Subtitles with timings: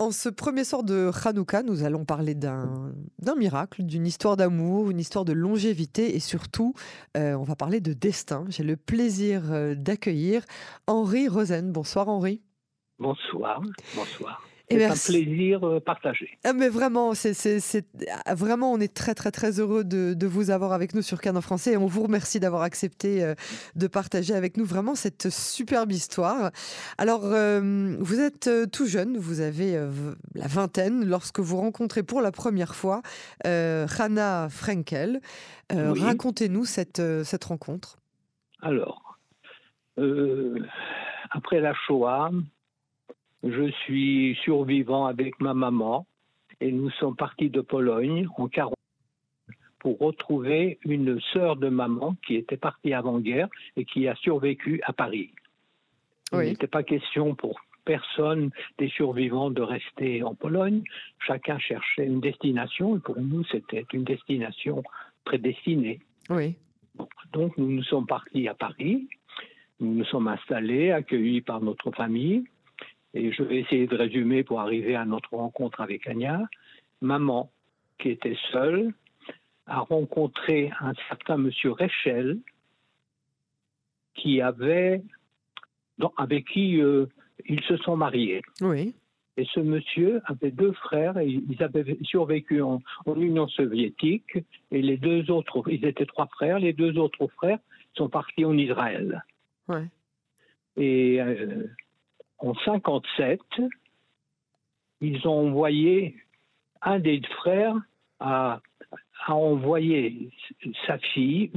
[0.00, 2.94] En ce premier soir de Hanouka, nous allons parler d'un
[3.36, 6.72] miracle, d'une histoire d'amour, une histoire de longévité et surtout,
[7.18, 8.46] euh, on va parler de destin.
[8.48, 10.42] J'ai le plaisir euh, d'accueillir
[10.86, 11.70] Henri Rosen.
[11.70, 12.40] Bonsoir Henri.
[12.98, 13.60] Bonsoir,
[13.94, 14.42] bonsoir.
[14.70, 16.38] C'est un plaisir euh, partagé.
[16.44, 17.34] Ah, mais vraiment, c'est
[18.24, 21.20] ah, vraiment, on est très très très heureux de, de, vous avoir avec nous sur
[21.20, 23.34] Canon Français et on vous remercie d'avoir accepté euh,
[23.74, 26.52] de partager avec nous vraiment cette superbe histoire.
[26.98, 29.72] Alors, euh, vous êtes tout jeune, vous avez
[30.34, 33.02] la vingtaine lorsque vous rencontrez pour la première fois
[33.44, 35.20] Hannah Frenkel.
[35.70, 37.98] Racontez-nous cette, cette rencontre.
[38.62, 39.18] Alors,
[41.30, 42.30] après la Shoah,
[43.42, 46.06] je suis survivant avec ma maman
[46.60, 48.74] et nous sommes partis de Pologne en 40
[49.78, 54.92] pour retrouver une sœur de maman qui était partie avant-guerre et qui a survécu à
[54.92, 55.32] Paris.
[56.32, 60.82] Il n'était pas question pour personne des survivants de rester en Pologne.
[61.26, 64.82] Chacun cherchait une destination et pour nous, c'était une destination
[65.24, 65.98] prédestinée.
[66.28, 66.56] Oui.
[67.32, 69.08] Donc, nous nous sommes partis à Paris.
[69.80, 72.44] Nous nous sommes installés, accueillis par notre famille.
[73.14, 76.48] Et je vais essayer de résumer pour arriver à notre rencontre avec Anya.
[77.00, 77.50] Maman,
[77.98, 78.92] qui était seule,
[79.66, 82.38] a rencontré un certain monsieur Rechel,
[84.14, 85.02] qui avait,
[86.16, 87.06] avec qui euh,
[87.46, 88.42] ils se sont mariés.
[88.60, 88.94] Oui.
[89.36, 92.82] Et ce monsieur avait deux frères, et ils avaient survécu en,
[93.16, 94.38] Union soviétique,
[94.70, 97.58] et les deux autres, ils étaient trois frères, les deux autres frères
[97.94, 99.24] sont partis en Israël.
[99.68, 99.86] Ouais.
[100.76, 101.66] Et euh,
[102.40, 103.40] en 57,
[105.00, 106.16] ils ont envoyé
[106.82, 107.76] un des frères
[108.18, 108.60] à,
[109.28, 110.30] envoyer
[110.86, 111.50] sa fille,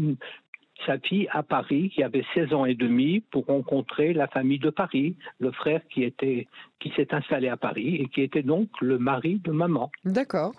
[0.86, 4.70] sa fille à Paris, qui avait 16 ans et demi, pour rencontrer la famille de
[4.70, 6.48] Paris, le frère qui était
[6.80, 9.92] qui s'est installé à Paris et qui était donc le mari de maman.
[10.06, 10.54] D'accord.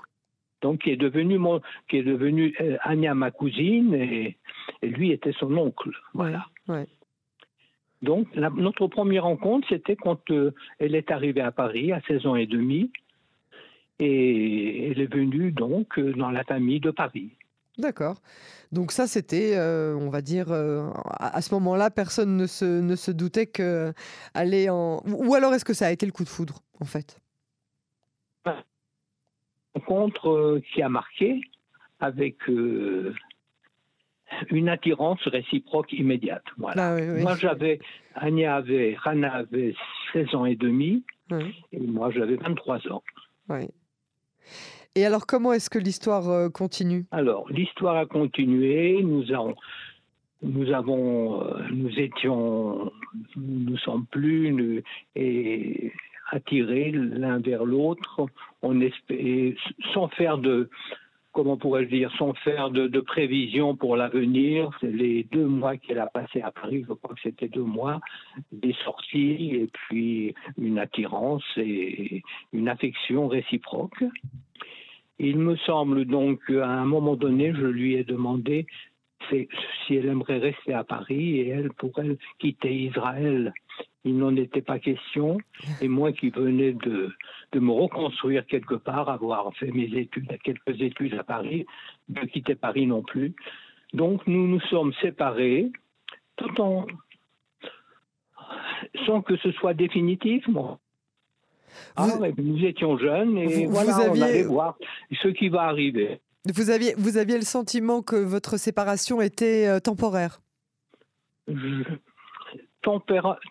[0.62, 4.36] Donc qui est devenu mon, qui est devenu euh, ma cousine et,
[4.82, 5.90] lui était son oncle.
[6.14, 6.46] Voilà.
[6.68, 6.86] Ouais,
[8.04, 12.36] donc, notre première rencontre, c'était quand euh, elle est arrivée à Paris à 16 ans
[12.36, 12.92] et demi.
[13.98, 17.30] Et elle est venue donc euh, dans la famille de Paris.
[17.78, 18.20] D'accord.
[18.70, 23.10] Donc ça, c'était, euh, on va dire, à ce moment-là, personne ne se, ne se
[23.10, 25.02] doutait qu'aller en...
[25.06, 27.20] Ou alors est-ce que ça a été le coup de foudre, en fait?
[29.74, 31.40] Rencontre qui a marqué
[31.98, 32.36] avec
[34.50, 36.44] une attirance réciproque immédiate.
[36.58, 36.96] Voilà.
[36.96, 37.80] Ah moi, j'avais,
[38.14, 39.74] Anya avait, Rana avait
[40.12, 41.04] 16 ans et demi,
[41.72, 43.02] et moi, j'avais 23 ans.
[43.48, 43.68] Oui.
[44.94, 47.06] Et alors, comment est-ce que l'histoire euh, continue?
[47.10, 49.02] Alors, l'histoire a continué.
[49.02, 49.56] Nous avons,
[50.42, 52.92] nous avons, euh, nous étions,
[53.36, 54.82] nous sommes plus nous,
[55.16, 55.92] et
[56.30, 58.26] attirés l'un vers l'autre.
[58.62, 59.54] On espère,
[59.92, 60.70] sans faire de
[61.34, 64.70] comment pourrais-je dire, sans faire de, de prévision pour l'avenir.
[64.82, 68.00] Les deux mois qu'elle a passé à Paris, je crois que c'était deux mois,
[68.52, 72.22] des sorties et puis une attirance et
[72.52, 74.04] une affection réciproque.
[75.18, 78.66] Il me semble donc qu'à un moment donné, je lui ai demandé
[79.30, 83.52] si elle aimerait rester à Paris et elle pourrait quitter Israël
[84.04, 85.38] il n'en était pas question.
[85.80, 87.12] Et moi qui venais de,
[87.52, 91.66] de me reconstruire quelque part, avoir fait mes études, quelques études à Paris,
[92.08, 93.34] de quitter Paris non plus.
[93.92, 95.70] Donc nous nous sommes séparés,
[96.36, 96.86] tout en
[99.06, 100.44] sans que ce soit définitif.
[101.96, 102.06] Ah,
[102.36, 104.76] nous étions jeunes et voilà, on allait voir
[105.22, 106.20] ce qui va arriver.
[106.52, 110.40] Vous aviez, vous aviez le sentiment que votre séparation était euh, temporaire?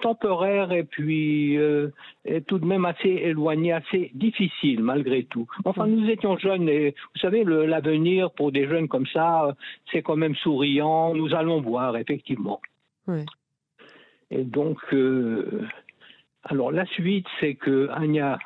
[0.01, 1.89] Temporaire et puis euh,
[2.47, 5.47] tout de même assez éloigné, assez difficile malgré tout.
[5.66, 9.55] Enfin, nous étions jeunes et vous savez, l'avenir pour des jeunes comme ça,
[9.91, 11.13] c'est quand même souriant.
[11.13, 12.61] Nous allons voir, effectivement.
[14.31, 15.67] Et donc, euh,
[16.44, 18.39] alors la suite, c'est que Anya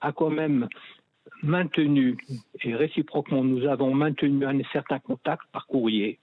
[0.00, 0.68] a quand même
[1.42, 2.16] maintenu,
[2.62, 6.18] et réciproquement, nous avons maintenu un certain contact par courrier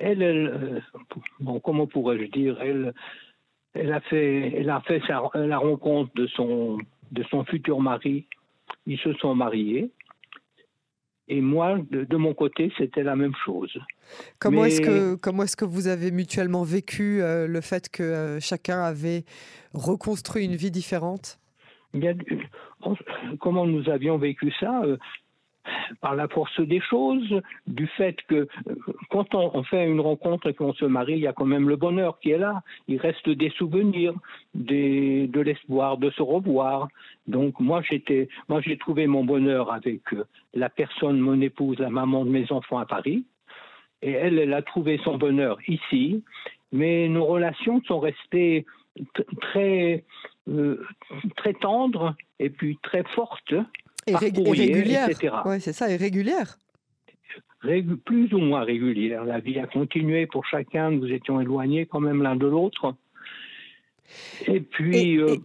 [0.00, 0.80] elle, euh,
[1.38, 2.92] bon, comment pourrais-je dire, elle,
[3.74, 5.00] elle a fait, elle a fait
[5.34, 6.78] la rencontre de son,
[7.12, 8.26] de son futur mari.
[8.86, 9.90] Ils se sont mariés.
[11.28, 13.72] Et moi, de, mon côté, c'était la même chose.
[14.40, 18.40] Comment est-ce que comment est-ce que vous avez mutuellement vécu euh, le fait que euh,
[18.40, 19.24] chacun avait
[19.72, 21.38] reconstruit une vie différente?
[21.94, 22.16] Bien,
[23.38, 24.82] comment nous avions vécu ça
[26.00, 28.48] par la force des choses, du fait que
[29.10, 31.76] quand on, fait une rencontre et qu'on se marie, il y a quand même le
[31.76, 32.62] bonheur qui est là.
[32.88, 34.14] Il reste des souvenirs,
[34.54, 36.88] des, de l'espoir de se revoir.
[37.26, 40.02] Donc moi j'étais, moi j'ai trouvé mon bonheur avec
[40.54, 43.24] la personne, mon épouse, la maman de mes enfants à Paris.
[44.02, 46.22] Et elle, elle a trouvé son bonheur ici.
[46.72, 48.64] Mais nos relations sont restées
[49.40, 50.04] très,
[50.48, 50.84] euh,
[51.36, 53.54] très tendres et puis très fortes.
[54.06, 55.08] Et, régulières.
[55.44, 55.96] Oui, c'est ça, et
[57.96, 59.24] plus ou moins régulières.
[59.24, 62.94] La vie a continué pour chacun, nous étions éloignés quand même l'un de l'autre.
[64.46, 65.18] Et puis.
[65.18, 65.36] Euh,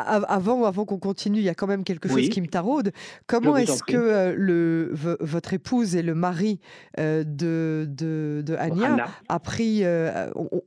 [0.00, 2.92] avant avant qu'on continue, il y a quand même quelque chose qui me taraude.
[3.26, 4.90] Comment est-ce que euh, le,
[5.20, 6.60] votre épouse et le mari
[6.98, 9.82] euh, de, de, de Anya a pris,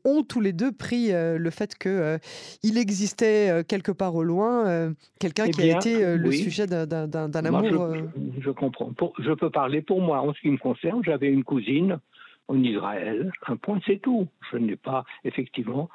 [0.05, 5.51] ont, tous les deux pris le fait qu'il existait quelque part au loin quelqu'un eh
[5.51, 7.93] qui a été le sujet d'un amour.
[7.95, 8.91] Je, je, comprends.
[9.19, 10.21] je peux parler pour moi.
[10.21, 11.99] En ce qui me concerne, j'avais une cousine
[12.47, 13.31] en Israël.
[13.47, 14.27] Un point, c'est tout.
[14.51, 15.89] Je n'ai pas, effectivement,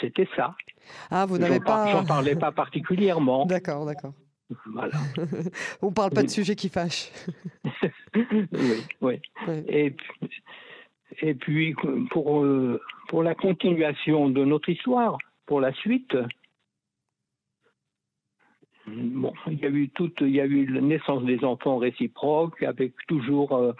[0.00, 0.54] c'était ça.
[1.10, 1.90] Ah, vous n'avez pas.
[1.92, 3.46] J'en parlais pas particulièrement.
[3.46, 4.14] D'accord, d'accord.
[4.72, 4.94] Voilà.
[5.82, 7.10] On parle pas de sujets qui fâchent.
[8.14, 9.20] oui, oui.
[9.68, 9.94] Et,
[11.22, 11.74] et puis,
[12.10, 16.16] pour, euh, pour la continuation de notre histoire, pour la suite,
[18.86, 22.62] Bon, il y a eu toute, il y a eu la naissance des enfants réciproques
[22.62, 23.72] avec toujours euh,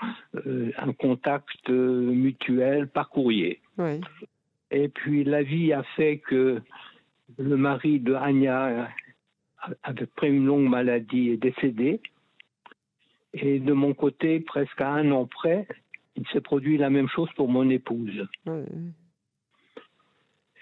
[0.46, 3.60] euh, un contact mutuel par courrier.
[3.78, 4.00] Oui.
[4.70, 6.62] Et puis la vie a fait que
[7.38, 8.88] le mari de Anya,
[9.82, 12.00] après une longue maladie, est décédé.
[13.32, 15.66] Et de mon côté, presque à un an près,
[16.16, 18.26] il s'est produit la même chose pour mon épouse.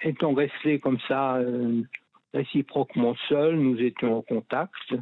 [0.02, 1.82] Étant restés comme ça, euh,
[2.32, 4.94] réciproquement seuls, nous étions en contact.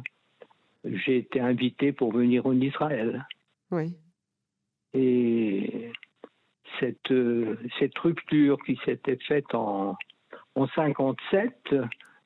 [0.83, 3.25] J'ai été invité pour venir en Israël.
[3.71, 3.93] Oui.
[4.93, 5.91] Et
[6.79, 9.95] cette, euh, cette rupture qui s'était faite en,
[10.55, 11.75] en 57,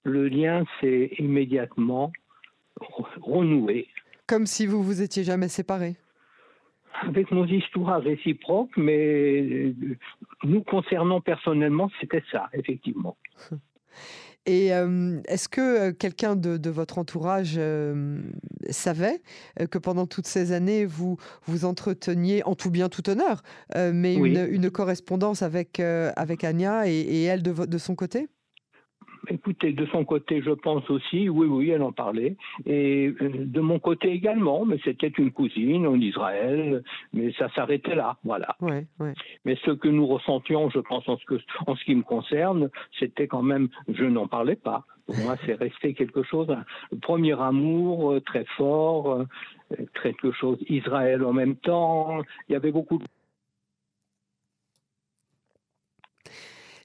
[0.03, 2.11] le lien s'est immédiatement
[3.21, 3.87] renoué.
[4.27, 5.95] Comme si vous vous étiez jamais séparés
[7.03, 9.73] avec nos histoires réciproques, mais euh,
[10.43, 13.17] nous concernant personnellement, c'était ça, effectivement.
[14.45, 14.67] Et
[15.27, 17.59] est-ce que quelqu'un de, votre entourage
[18.69, 19.21] savait
[19.69, 23.43] que pendant toutes ces années, vous vous entreteniez, en tout bien, tout honneur,
[23.75, 28.29] mais une, correspondance avec, avec Anya et, et elle de, de son côté?
[29.29, 32.35] Écoutez, de son côté, je pense aussi, oui, oui, elle en parlait.
[32.65, 36.83] Et euh, de mon côté également, mais c'était une cousine en Israël,
[37.13, 38.55] mais ça s'arrêtait là, voilà.
[39.45, 41.35] Mais ce que nous ressentions, je pense, en ce, que,
[41.67, 42.69] en ce qui me concerne,
[42.99, 44.85] c'était quand même, je n'en parlais pas.
[45.05, 49.11] Pour moi, c'est resté quelque chose, un premier amour euh, très fort,
[49.71, 52.21] euh, quelque chose Israël en même temps.
[52.47, 53.05] Il y avait beaucoup de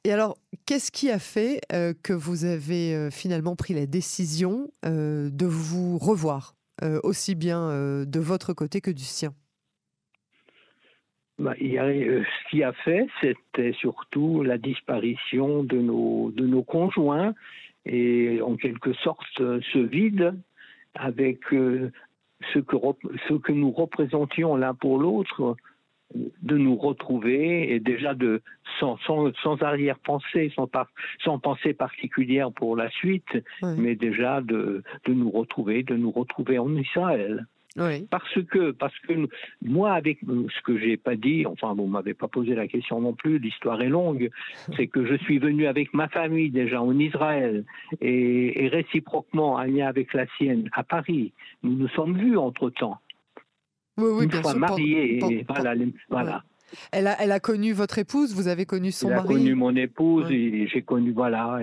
[0.07, 0.37] Et alors,
[0.67, 5.47] qu'est-ce qui a fait euh, que vous avez euh, finalement pris la décision euh, de
[5.47, 6.55] vous revoir,
[7.03, 9.31] aussi bien de votre côté que du sien?
[11.39, 17.35] Bah, ce qui a fait, c'était surtout la disparition de nos, de nos conjoints
[17.87, 20.35] et en quelque sorte ce vide
[20.95, 22.77] avec ce, que,
[23.27, 25.57] ce que nous représentions l'un pour l'autre
[26.15, 28.43] de nous retrouver et déjà de
[28.79, 30.71] sans, sans, arrière-pensée, sans,
[31.25, 36.59] sans pensée particulière pour la suite, mais déjà de, de nous retrouver, de nous retrouver
[36.59, 37.47] en Israël.
[38.11, 39.29] Parce que, parce que
[39.63, 43.13] moi, avec ce que j'ai pas dit, enfin, vous m'avez pas posé la question non
[43.13, 44.31] plus, l'histoire est longue,
[44.77, 47.65] c'est que je suis venu avec ma famille déjà en Israël
[48.01, 51.33] et, réciproquement, Anya avec la sienne à Paris.
[51.63, 52.99] Nous nous sommes vus entre temps.
[53.99, 54.59] Oui, oui, bien sûr.
[54.59, 55.45] mariée.
[56.11, 56.43] voilà.
[56.93, 59.29] Elle, a, elle a connu votre épouse, vous avez connu son mari.
[59.29, 61.61] J'ai connu mon épouse et j'ai connu, voilà,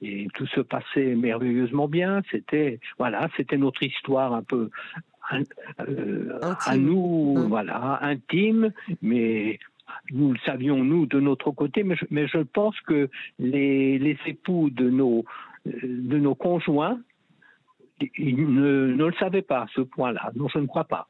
[0.00, 2.22] et, tout se passait merveilleusement bien.
[2.30, 4.70] C'était, voilà, c'était notre histoire un peu
[5.80, 8.72] euh, à nous, voilà, intime,
[9.02, 9.58] mais
[10.10, 14.16] nous le savions nous de notre côté, mais je, mais je pense que les, les
[14.26, 15.24] époux de nos,
[15.66, 16.98] de nos conjoints,
[18.16, 20.30] ils ne, ne le savaient pas à ce point-là.
[20.36, 21.08] Non, je ne crois pas.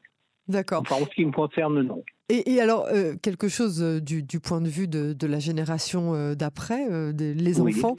[0.49, 0.81] D'accord.
[0.81, 2.03] Enfin, en ce qui me concerne, non.
[2.31, 6.87] Et, alors, euh, quelque chose euh, du, point de vue de, la génération euh, d'après,
[7.13, 7.95] les enfants,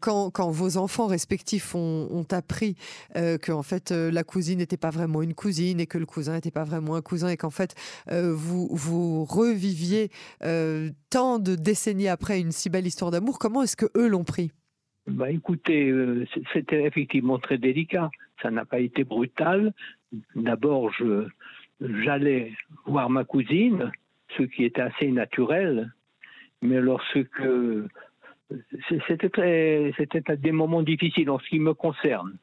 [0.00, 2.74] quand, quand, vos enfants respectifs ont, appris
[3.14, 6.50] que en fait la cousine n'était pas vraiment une cousine et que le cousin n'était
[6.50, 7.74] pas vraiment un cousin et qu'en fait
[8.10, 10.10] vous, vous reviviez
[11.10, 14.52] tant de décennies après une si belle histoire d'amour, comment est-ce que eux l'ont pris?
[15.06, 15.92] Bah écoutez,
[16.54, 18.10] c'était effectivement très délicat.
[18.42, 19.74] Ça n'a pas été brutal,
[20.34, 21.28] d'abord, je,
[22.04, 22.52] j'allais
[22.86, 23.92] voir ma cousine,
[24.36, 25.92] ce qui était assez naturel,
[26.62, 27.26] mais lorsque
[29.08, 32.36] c'était c'était des moments difficiles en ce qui me concerne.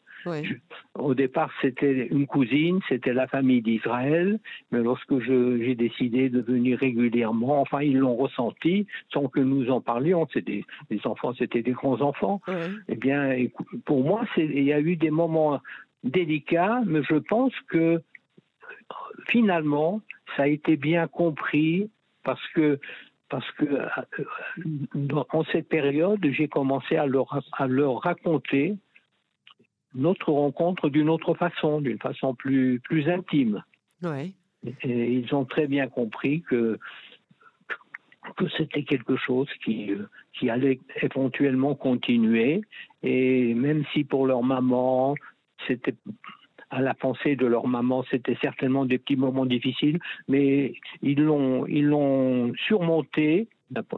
[0.94, 4.40] au départ, c'était une cousine, c'était la famille d'Israël,
[4.72, 9.82] mais lorsque j'ai décidé de venir régulièrement, enfin, ils l'ont ressenti sans que nous en
[9.82, 10.28] parlions.
[10.32, 12.40] C'était des, enfants, c'était des grands enfants.
[12.88, 13.36] Eh bien,
[13.86, 15.60] pour moi, il y a eu des moments
[16.04, 18.02] délicats, mais je pense que
[19.28, 20.02] finalement,
[20.36, 21.90] ça a été bien compris
[22.24, 22.80] parce que
[23.30, 28.76] parce que euh, en cette période, j'ai commencé à leur, à leur raconter
[29.96, 33.64] notre rencontre d'une autre façon, d'une façon plus, plus intime.
[34.04, 34.34] Ouais.
[34.84, 36.78] Et ils ont très bien compris que,
[38.36, 39.94] que c'était quelque chose qui,
[40.38, 42.62] qui allait éventuellement continuer.
[43.02, 45.16] Et même si pour leur maman,
[45.68, 45.96] c'était
[46.72, 51.66] à la pensée de leur maman, c'était certainement des petits moments difficiles, mais ils l'ont,
[51.68, 53.48] ils l'ont surmonté.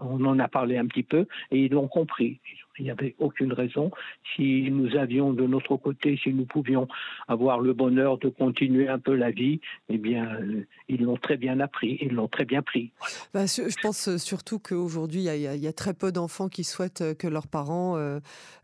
[0.01, 2.39] On en a parlé un petit peu et ils l'ont compris
[2.79, 3.91] il n'y avait aucune raison.
[4.35, 6.87] Si nous avions de notre côté, si nous pouvions
[7.27, 11.37] avoir le bonheur de continuer un peu la vie, eh bien, euh, ils l'ont très
[11.37, 12.91] bien appris, ils l'ont très bien pris.
[13.33, 17.13] Bah, je pense euh, surtout qu'aujourd'hui, il y, a très peu d'enfants qui souhaitent euh,
[17.13, 17.73] que leurs parents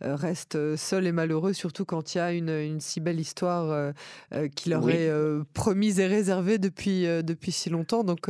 [0.02, 3.94] restent seuls et malheureux, surtout quand il y a une, si belle histoire
[4.56, 5.12] qui leur est
[5.54, 8.04] promise et réservée depuis, depuis si longtemps.
[8.04, 8.28] Donc,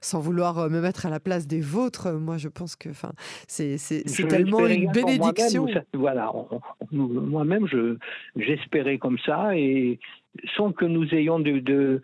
[0.00, 2.90] sans vouloir me mettre à la place des vôtres, moi, je pense que
[3.48, 3.76] c'est
[4.28, 6.32] tellement une bénédiction moi-même, voilà,
[6.92, 7.66] moi-même,
[8.36, 9.98] j'espérais comme ça et
[10.56, 12.02] sans que nous ayons de,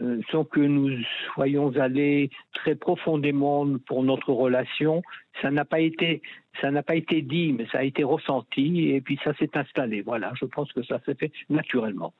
[0.00, 0.90] euh, sans que nous
[1.34, 5.02] soyons allés très profondément pour notre relation,
[5.42, 6.22] ça n'a pas été
[6.60, 10.02] ça n'a pas été dit, mais ça a été ressenti et puis ça s'est installé.
[10.02, 12.14] Voilà, je pense que ça s'est fait naturellement.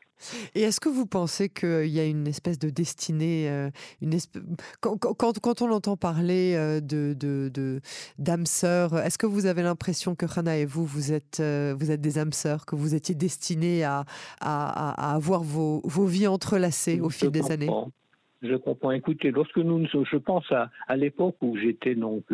[0.54, 4.16] Et est-ce que vous pensez qu'il y a une espèce de destinée, euh, une
[4.80, 7.80] quand, quand, on entend parler euh, de, de,
[8.18, 11.90] d'âmes sœurs, est-ce que vous avez l'impression que Rana et vous, vous êtes, euh, vous
[11.90, 14.04] êtes des âmes sœurs, que vous étiez destinés à,
[14.40, 17.70] à, à avoir vos, vos vies entrelacées au fil des années?
[18.44, 18.90] Je comprends.
[18.92, 22.24] Écoutez, lorsque nous, je pense à, l'époque où j'étais donc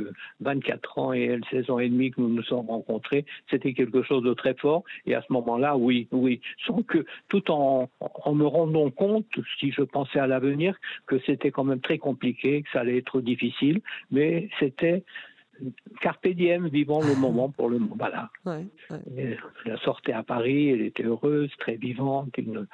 [0.40, 4.02] 24 ans et elle 16 ans et demi que nous nous sommes rencontrés, c'était quelque
[4.02, 4.84] chose de très fort.
[5.06, 9.26] Et à ce moment-là, oui, oui, sans que tout en, en me rendant compte,
[9.58, 10.76] si je pensais à l'avenir,
[11.06, 15.02] que c'était quand même très compliqué, que ça allait être difficile, mais c'était
[16.00, 17.96] carpe diem, vivant le moment pour le moment.
[17.98, 18.30] Voilà.
[18.46, 18.66] Ouais,
[19.16, 22.66] Elle sortait à Paris, elle était heureuse, très vivante, une,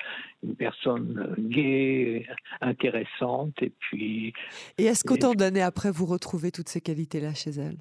[0.59, 2.26] personne gaie,
[2.61, 3.55] intéressante.
[3.62, 4.33] Et puis.
[4.78, 7.78] Et est-ce qu'autant d'années après, vous retrouvez toutes ces qualités-là chez elle?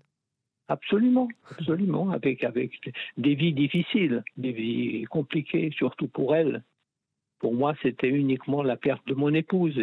[0.67, 2.71] Absolument, absolument, avec, avec
[3.17, 6.63] des vies difficiles, des vies compliquées, surtout pour elle.
[7.39, 9.79] Pour moi, c'était uniquement la perte de mon épouse.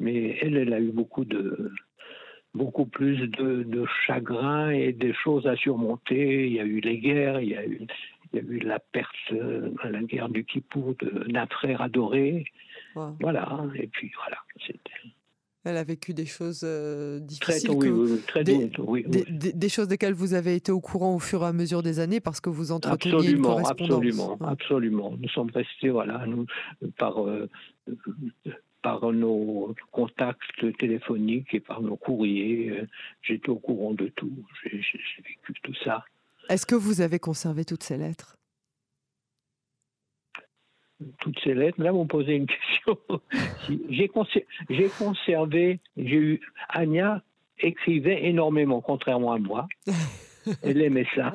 [0.00, 1.70] mais elle, elle a eu beaucoup de,
[2.56, 6.46] beaucoup plus de, chagrin et des choses à surmonter.
[6.46, 7.86] Il y a eu les guerres, il y a eu,
[8.32, 10.94] il y a eu la perte, euh, la guerre du Kippour
[11.28, 12.44] d'un frère adoré.
[13.20, 14.38] Voilà, et puis voilà,
[15.64, 17.68] Elle a vécu des choses euh, difficiles.
[17.68, 21.18] Très, oui, très des, oui, des, des, choses desquelles vous avez été au courant au
[21.18, 23.90] fur et à mesure des années parce que vous entreteniez une correspondance.
[23.90, 25.14] Absolument, absolument.
[25.20, 26.46] Nous sommes restés, voilà, nous,
[26.96, 27.50] par euh,
[28.86, 32.70] par nos contacts téléphoniques et par nos courriers.
[32.70, 32.86] Euh,
[33.20, 34.30] j'étais au courant de tout.
[34.62, 36.04] J'ai vécu tout ça.
[36.48, 38.36] Est-ce que vous avez conservé toutes ces lettres?
[41.18, 41.82] Toutes ces lettres.
[41.82, 42.96] Là, vous me posez une question.
[43.90, 47.24] j'ai, conservé, j'ai eu, Anya
[47.58, 49.66] écrivait énormément, contrairement à moi.
[50.62, 51.32] Elle aimait ça.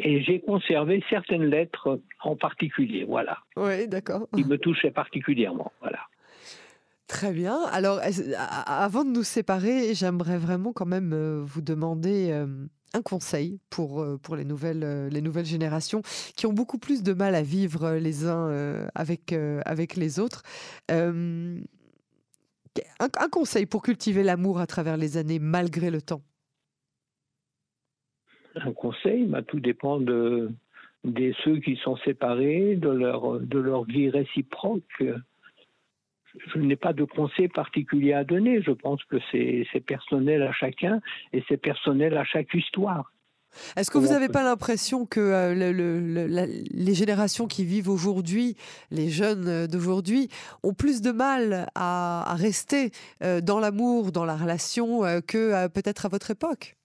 [0.00, 3.38] Et j'ai conservé certaines lettres en particulier, voilà.
[3.54, 4.26] Oui, d'accord.
[4.34, 6.00] Qui me touchaient particulièrement, voilà.
[7.12, 7.64] Très bien.
[7.70, 8.00] Alors,
[8.64, 12.46] avant de nous séparer, j'aimerais vraiment quand même euh, vous demander euh,
[12.94, 16.00] un conseil pour, euh, pour les, nouvelles, les nouvelles générations
[16.34, 19.34] qui ont beaucoup plus de mal à vivre les uns avec,
[19.66, 20.42] avec les autres.
[20.88, 21.56] Un,
[22.98, 26.22] un, conseil pour cultiver l'amour à travers les années malgré le temps.
[28.54, 30.50] Un conseil, bah, tout dépend de,
[31.04, 35.02] de ceux qui sont séparés, de leur, de leur vie réciproque
[36.54, 38.62] je n'ai pas de conseil particulier à donner.
[38.62, 41.00] Je pense que c'est personnel à chacun
[41.32, 43.12] et c'est personnel à chaque histoire.
[43.76, 48.56] Est-ce que vous n'avez pas l'impression que euh, les générations qui vivent aujourd'hui,
[48.90, 50.28] les jeunes d'aujourd'hui,
[50.62, 52.90] ont plus de mal à, rester
[53.22, 56.76] euh, dans l'amour, dans la relation, euh, que peut-être à votre époque?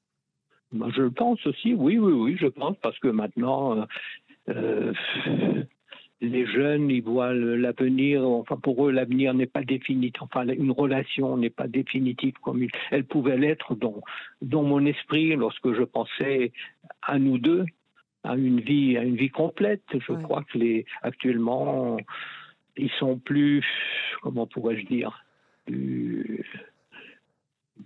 [0.74, 3.88] Ben, Je pense aussi, oui, oui, oui, je pense, parce que maintenant,
[6.22, 11.38] les jeunes ils voient l'avenir, enfin pour eux l'avenir n'est pas définitif, enfin une relation
[11.38, 14.02] n'est pas définitive comme elle pouvait l'être dans,
[14.42, 16.52] dans mon esprit lorsque je pensais
[17.02, 17.66] à nous deux,
[18.24, 19.84] à une vie, à une vie complète.
[19.94, 21.98] Je crois que les actuellement
[22.78, 23.66] ils sont plus,
[24.22, 25.26] comment pourrais-je dire,
[25.66, 26.46] plus,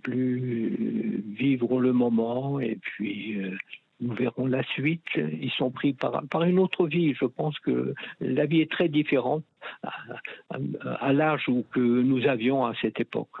[0.02, 3.56] plus vivre le moment et puis euh,
[4.02, 5.04] nous verrons la suite.
[5.16, 7.14] Ils sont pris par, par une autre vie.
[7.14, 9.44] Je pense que la vie est très différente
[9.82, 13.38] à, l'âge que nous avions à cette époque.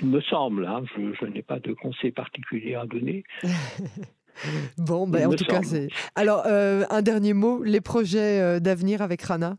[0.00, 3.24] Il me semble, hein, je, n'ai pas de conseil particulier à donner.
[4.78, 5.88] bon, ben, en tout cas, c'est.
[6.14, 9.58] Alors, euh, un dernier mot les projets euh, d'avenir avec Rana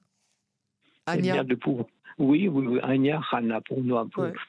[1.05, 1.89] Anya de pour...
[2.19, 3.61] Oui, oui, Anya, Rana.
[3.61, 3.95] Pour, nous,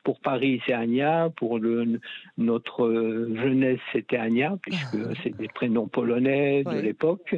[0.02, 1.30] pour, Paris, c'est Anya.
[1.36, 2.00] Pour le,
[2.36, 7.36] notre euh, jeunesse, c'était Anya, puisque c'est des prénoms polonais de l'époque.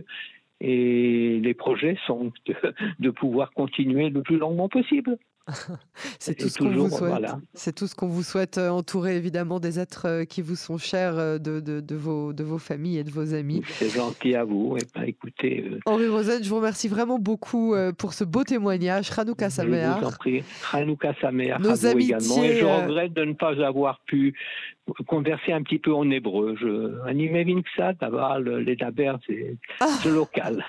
[0.61, 2.33] Et les projets sont
[2.99, 5.19] de, pouvoir continuer le plus longuement possible.
[6.19, 7.25] C'est tout, ce qu'on vous souhaite.
[7.55, 10.79] C'est tout ce qu'on vous souhaite, euh, entouré évidemment des êtres euh, qui vous sont
[10.79, 13.63] chers, euh, de, de, de, vos, de vos familles et de vos amis.
[13.67, 14.77] C'est gentil à vous.
[14.77, 19.11] Et ben, écoutez, Henri Rosen, je vous remercie vraiment beaucoup pour ce beau témoignage.
[19.17, 19.97] Hanouka Sameach.
[19.97, 20.45] Je vous en prie.
[20.73, 22.43] Hanouka Sameach Nos à vous également.
[22.43, 24.35] Et je regrette de ne pas avoir pu
[25.07, 26.57] converser un petit peu en hébreu.
[26.61, 27.45] Je, animé
[27.77, 29.87] ça, d'abord les daber, c'est ah.
[30.07, 30.65] local.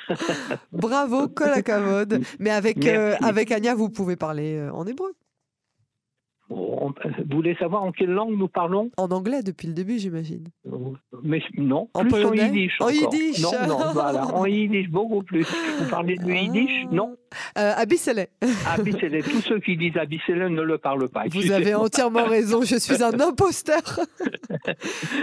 [0.71, 2.21] Bravo, Kolakavod.
[2.39, 5.13] Mais avec, avec Anya, vous pouvez parler en hébreu.
[6.49, 6.93] Vous
[7.31, 10.49] voulez savoir en quelle langue nous parlons En anglais depuis le début, j'imagine.
[11.23, 12.79] Mais non, en plus en yiddish.
[12.81, 15.45] En yiddish Non, non, voilà, en yiddish, beaucoup plus.
[15.79, 16.89] Vous parlez de yiddish ah.
[16.91, 17.15] Non
[17.57, 17.73] euh.
[19.23, 21.23] Tous ceux qui disent Abissele ne le parlent pas.
[21.31, 23.81] Vous avez entièrement raison, je suis un imposteur.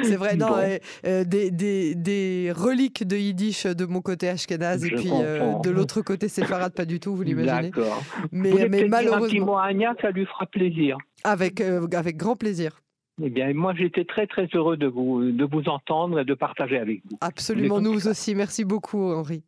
[0.03, 0.57] C'est vrai, non,
[1.05, 5.71] euh, des, des, des, reliques de yiddish de mon côté ashkenaz et puis euh, de
[5.71, 7.71] l'autre côté séfarade, pas du tout, vous l'imaginez.
[7.71, 8.03] D'accord.
[8.33, 9.27] Mais, mais malheureusement.
[9.27, 10.97] Un petit mot à Anya, ça lui fera plaisir.
[11.24, 12.82] Avec, euh, avec grand plaisir.
[13.24, 16.78] Eh bien, moi, j'étais très, très heureux de vous, de vous entendre et de partager
[16.78, 17.18] avec vous.
[17.22, 18.36] Absolument, nous aussi.
[18.36, 19.44] Merci beaucoup, Henri.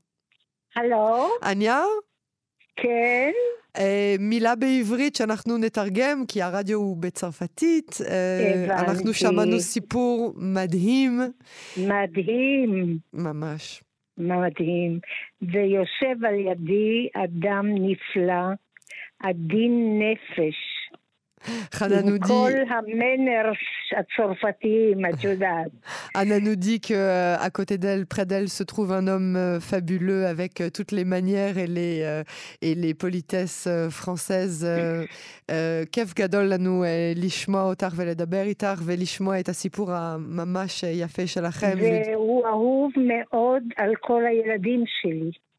[0.75, 1.81] Allô Anya
[2.77, 3.31] כן.
[4.19, 7.97] מילה בעברית שאנחנו נתרגם, כי הרדיו הוא בצרפתית.
[8.67, 8.89] הבנתי.
[8.89, 11.19] אנחנו שמענו סיפור מדהים.
[11.77, 12.97] מדהים.
[13.13, 13.83] ממש.
[14.17, 14.99] מדהים.
[15.41, 18.53] ויושב על ידי אדם נפלא,
[19.23, 20.55] עדין נפש.
[21.79, 22.31] Anna nous dit.
[26.13, 29.59] Anna nous dit que euh, à côté d'elle, près d'elle, se trouve un homme euh,
[29.59, 32.23] fabuleux avec euh, toutes les manières et les
[32.61, 34.65] et les politesses françaises.
[35.47, 36.83] Kev gadol lanu
[37.15, 41.77] lishma otar veledaber itar velishma et הסיפור הממש יפה שלכם.
[41.79, 45.31] והוא אהוב מאוד על כל הילדים שלי.